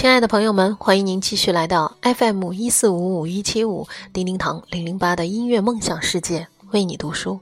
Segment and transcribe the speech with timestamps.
[0.00, 7.38] 亲爱的朋友们，欢迎您继续来到 FM 一四五五一七五叮叮堂零零八的音乐梦想世界，为你读书。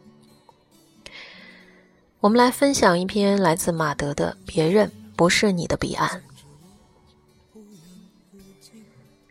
[2.18, 6.20] 我们来分享一篇来自马德的《别人不是你的彼岸》。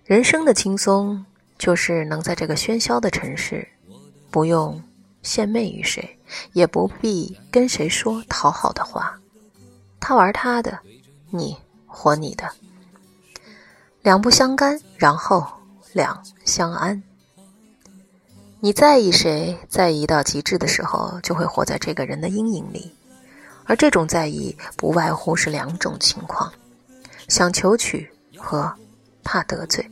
[0.06, 1.26] 人生的轻松，
[1.58, 3.68] 就是能在这个喧嚣的城市，
[4.32, 4.82] 不用
[5.22, 6.18] 献媚于谁，
[6.54, 9.20] 也不必跟谁说讨好的话。
[10.00, 10.80] 他玩他的，
[11.30, 12.50] 你活你的。
[14.08, 15.46] 两不相干，然后
[15.92, 17.04] 两相安。
[18.62, 22.96] 你在意谁，在意到极致的时候，就会活在这个人的阴影里。
[23.66, 26.50] 而这种在意，不外乎是两种情况：
[27.28, 28.74] 想求取和
[29.26, 29.86] 怕得罪。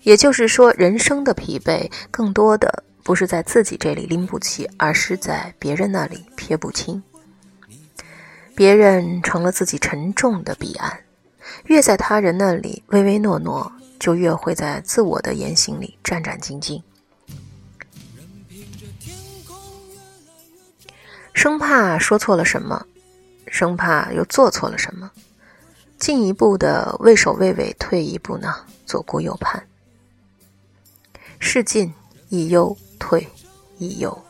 [0.00, 7.02] 也就是说，人生的疲惫，更多的不是在自己这里拎不起，而是在别人那里撇不清。
[8.54, 11.00] 别人成了自己沉重的彼岸。
[11.64, 16.82] 越在他人那里唯唯诺诺，就越会在自我的言行里战战兢兢，
[21.32, 22.86] 生怕说错了什么，
[23.46, 25.10] 生怕又做错了什么，
[25.98, 29.62] 进一步的畏首畏尾，退一步呢，左顾右盼，
[31.38, 31.92] 是进
[32.28, 33.26] 亦忧，退
[33.78, 34.22] 亦忧。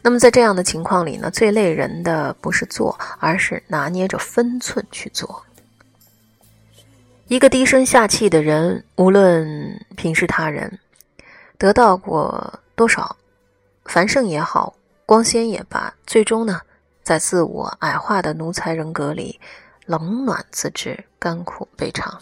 [0.00, 5.44] 那么在这样的情况里呢，最累人的不是做，而是拿捏着分寸去做。
[7.32, 10.78] 一个低声下气的人，无论平视他人，
[11.56, 13.16] 得到过多少
[13.86, 16.60] 繁盛也好，光鲜也罢，最终呢，
[17.02, 19.40] 在自我矮化的奴才人格里，
[19.86, 22.20] 冷暖自知，甘苦悲尝。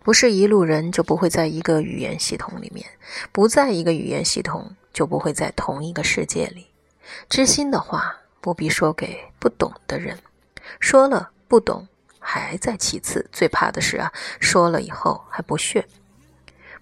[0.00, 2.84] 不是一路人，就不会在一个语言系统里面；
[3.30, 6.66] 不在一个语言系统，就不会在同一个世界里。
[7.28, 10.18] 知心的话，不必说给不懂的人，
[10.80, 11.86] 说了不懂。
[12.18, 15.86] 还在其次，最怕的是啊，说了以后还不屑，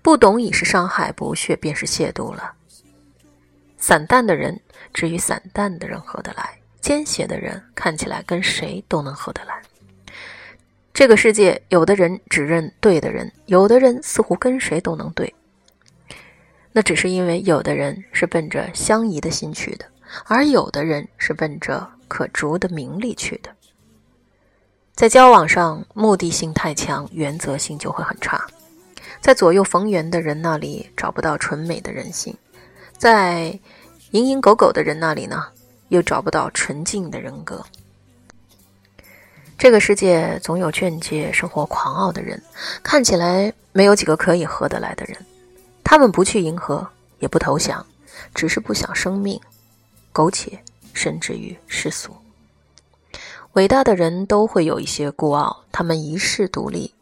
[0.02, 2.54] 不懂已是伤害，不屑便是亵渎了。
[3.78, 4.60] 散淡的人
[4.92, 9.62] 只与散淡的人合得来，奸邪的人看起来跟谁都能合得来。
[10.92, 15.32] 这个世界，有的人只认对的人，有的人似乎跟谁都能对。
[16.72, 19.86] 那只是因为有的人是奔着相宜的心去的，
[20.25, 23.56] 而有的人是奔着可逐的名利去的。
[24.96, 28.46] 在交往上，目的性太强，原则性就会很差。
[29.20, 32.34] 在左右逢源的人那里找不到纯美的人性，
[32.96, 33.56] 在
[34.12, 35.48] 蝇营狗苟的人那里呢，
[35.88, 37.62] 又找不到纯净的人格。
[39.58, 42.42] 这个世界总有劝诫生活狂傲的人，
[42.82, 45.14] 看起来没有几个可以合得来的人。
[45.84, 47.84] 他们不去迎合，也不投降，
[48.34, 49.38] 只是不想生命
[50.10, 50.58] 苟且，
[50.94, 52.16] 甚至于世俗。
[53.56, 56.93] 伟大的人都会有一些孤傲，他们一世独立，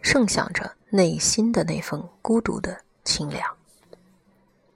[0.00, 3.44] 盛想着内心的那份孤独的清凉。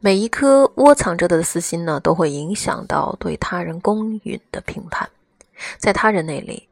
[0.00, 5.08] 每一颗窝藏着的私心呢，都会影响到对他人公允的评判。
[5.78, 6.68] 在他人那里，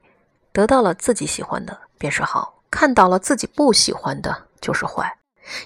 [0.50, 5.16] 得到了自己喜欢的便是好，看到了自己不喜欢的就是坏。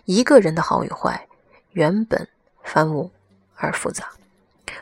[0.05, 1.27] 一个人的好与坏，
[1.71, 2.29] 原本
[2.63, 3.09] 繁芜
[3.57, 4.11] 而复杂，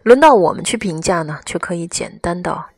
[0.03, 2.71] 轮到我们去评价呢，却可以简单到。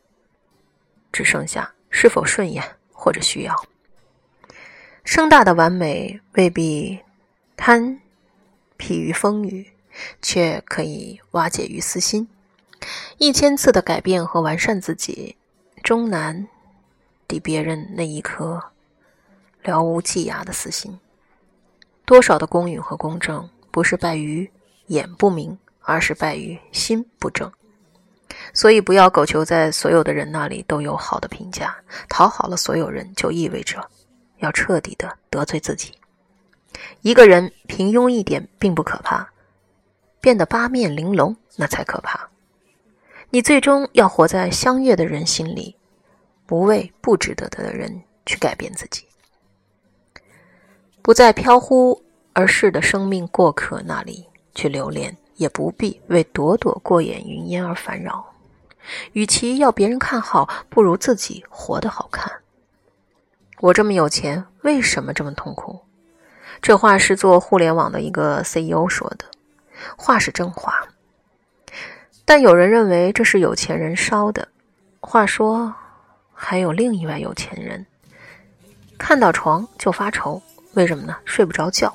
[1.15, 3.55] 只剩下是否顺眼或者需要。
[5.05, 6.99] 盛大的完美未必
[7.57, 8.01] 贪
[8.77, 9.71] 疲于风雨，
[10.21, 12.29] 却可以瓦解于私心。
[13.19, 15.37] 一千次的改变和完善自己，
[15.85, 16.49] 终难
[17.29, 18.73] 抵别人那一颗
[19.63, 20.99] 了无际涯的私心。
[22.05, 24.51] 多少的公允和公正，不是败于
[24.89, 27.53] 眼不明，而是败于心不正。
[28.53, 31.77] 所以，不要苟求在所有的人那里都有好的评价，
[32.09, 33.85] 讨好了所有人，就意味着
[34.39, 35.93] 要彻底的得罪自己。
[37.01, 39.29] 一个人平庸一点并不可怕，
[40.21, 42.29] 变得八面玲珑那才可怕。
[43.31, 45.77] 你最终要活在相悦的人心里，
[46.47, 49.07] 不为不值得的人去改变自己，
[51.03, 52.03] 不在飘忽
[52.33, 55.17] 而逝的生命过客那里去留恋。
[55.37, 58.25] 也不必为朵朵过眼云烟而烦扰。
[59.13, 62.33] 与其要别人看好，不如自己活得好看。
[63.61, 65.81] 我这么有钱，为什么这么痛苦？
[66.61, 69.25] 这话是做互联网的一个 CEO 说的，
[69.97, 70.87] 话是真话。
[72.25, 74.49] 但有人认为这是有钱人烧的。
[75.01, 75.75] 话说，
[76.33, 77.85] 还有另一位有钱人，
[78.97, 80.41] 看到床就发愁，
[80.73, 81.15] 为什么呢？
[81.27, 81.95] 睡不着觉。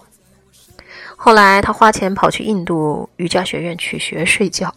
[1.15, 4.73] 后来，他花钱跑去印度瑜伽学院去学睡觉，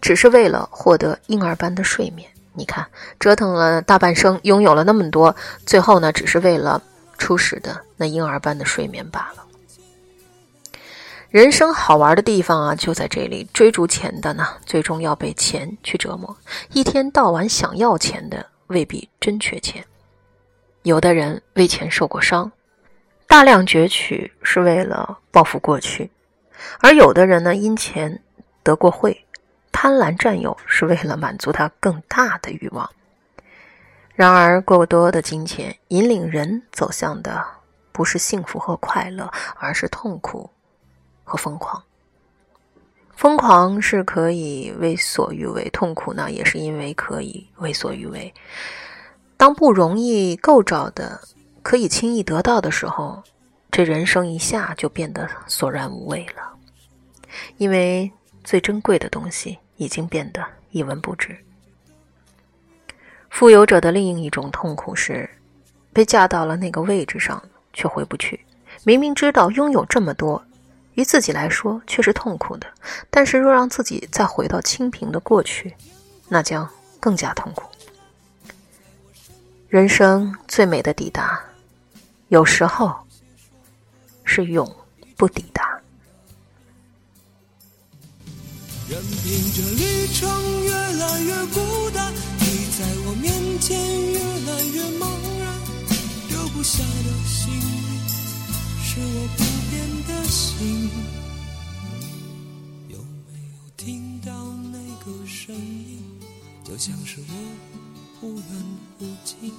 [0.00, 2.28] 只是为了获得婴儿般的睡眠。
[2.54, 2.86] 你看，
[3.20, 5.36] 折腾了大半生，拥有了那么多，
[5.66, 6.82] 最后呢，只是为了
[7.18, 9.44] 初始的那婴儿般的睡眠罢了。
[11.28, 13.46] 人生好玩的地方啊，就在这里。
[13.52, 16.34] 追逐钱的呢，最终要被钱去折磨；
[16.72, 19.84] 一天到晚想要钱的，未必真缺钱。
[20.82, 22.50] 有的人为钱受过伤，
[23.26, 26.08] 大量攫取是为了报复过去；
[26.80, 28.22] 而有的人呢，因钱
[28.62, 29.26] 得过会。
[29.78, 32.90] 贪婪占有是为了满足他更大的欲望。
[34.14, 37.44] 然而，过多的金钱引领人走向的
[37.92, 40.48] 不是幸福和快乐，而是痛苦
[41.24, 41.80] 和疯狂。
[43.14, 48.32] 疯狂是可以为所欲为，痛苦呢，也是因为可以为所欲为。
[49.36, 51.20] 当不容易够着的
[51.62, 53.22] 可以轻易得到的时候，
[53.70, 56.54] 这人生一下就变得索然无味了，
[57.58, 58.10] 因为
[58.42, 59.58] 最珍贵的东西。
[59.76, 61.36] 已经变得一文不值。
[63.30, 65.28] 富有者的另一种痛苦是，
[65.92, 67.42] 被架到了那个位置上，
[67.72, 68.40] 却回不去。
[68.84, 70.42] 明明知道拥有这么多，
[70.94, 72.66] 于自己来说却是痛苦的。
[73.10, 75.74] 但是若让自己再回到清贫的过去，
[76.28, 76.68] 那将
[76.98, 77.64] 更加痛苦。
[79.68, 81.38] 人生最美的抵达，
[82.28, 82.94] 有时候
[84.24, 84.74] 是永
[85.16, 85.75] 不抵达。
[88.88, 92.44] 任凭这旅程越来越孤单，你
[92.78, 93.76] 在我面前
[94.12, 95.10] 越来越茫
[95.40, 95.44] 然。
[96.28, 97.90] 丢不下的行李，
[98.84, 99.74] 是我不变
[100.06, 100.88] 的心。
[102.88, 104.32] 有没有听到
[104.70, 106.00] 那个声音？
[106.62, 107.34] 就像是我
[108.20, 108.44] 忽远
[108.98, 109.52] 忽近，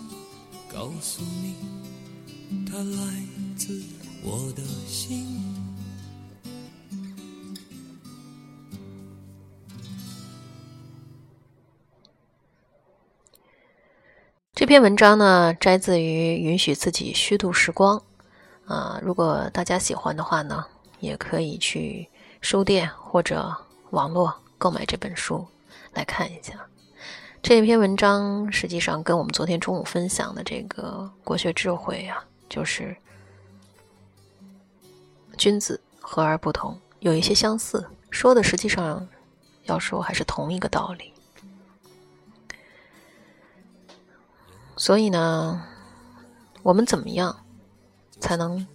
[0.74, 1.53] 告诉你，
[2.65, 3.24] 它来
[3.57, 3.83] 自
[4.24, 5.38] 我的心。
[14.67, 18.03] 这篇文章呢，摘自于《允许自己虚度时光》
[18.73, 18.99] 啊。
[19.01, 20.65] 如果大家喜欢的话呢，
[20.99, 22.09] 也可以去
[22.41, 23.55] 书店或者
[23.91, 25.47] 网络购买这本书
[25.93, 26.67] 来看一下。
[27.41, 32.93] 这篇文章实际上跟我们昨天中午分享的这个国学智慧啊，就是
[35.37, 39.07] 君子和而不同，有一些相似，说的实际上
[39.63, 41.13] 要说还是同一个道理。
[44.77, 45.68] 所以呢，
[46.62, 47.44] 我们怎么样
[48.19, 48.65] 才能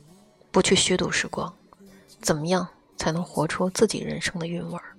[0.51, 1.55] 不去虚度时光？
[2.21, 4.97] 怎么样才能活出自己人生的韵味儿？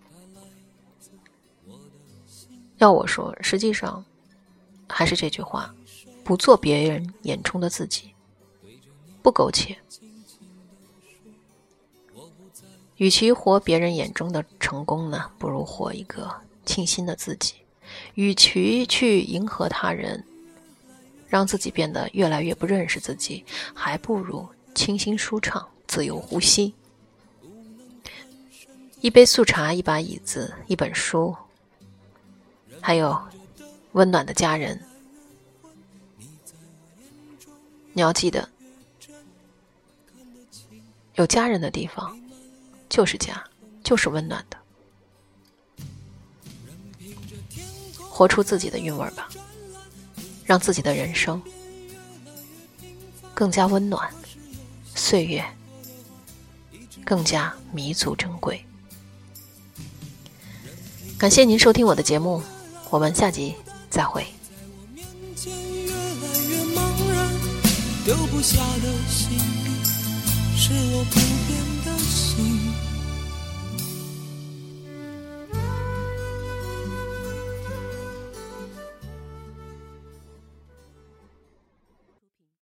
[2.78, 4.04] 要我说，实际上
[4.88, 5.76] 还是这句话：
[6.24, 8.14] 不做别人眼中的自己，
[9.22, 9.78] 不苟且。
[12.96, 16.34] 与其活别人眼中的成功呢，不如活一个
[16.66, 17.56] 清新的自己。
[18.14, 20.26] 与其去迎合他人。
[21.34, 23.44] 让自己变得越来越不认识自己，
[23.74, 26.76] 还不如清新舒畅、自由呼吸。
[29.02, 31.36] 一杯素茶，一把椅子，一本书，
[32.80, 33.20] 还有
[33.94, 34.80] 温暖的家人。
[37.94, 38.48] 你要记得，
[41.16, 42.16] 有家人的地方
[42.90, 43.44] 就是家，
[43.84, 44.58] 就是温暖的。
[47.98, 49.28] 活出自己的韵味吧。
[50.46, 51.42] 让自己的人生
[53.34, 54.10] 更加温暖，
[54.96, 55.44] 岁月
[57.06, 58.64] 更加弥足珍贵。
[61.18, 62.42] 感谢您收听我的节目，
[62.90, 63.56] 我们下集
[63.90, 64.26] 再会。
[68.06, 68.92] 丢不下的，
[70.58, 72.73] 是我不变的心。